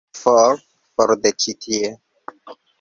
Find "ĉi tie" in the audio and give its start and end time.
1.45-1.95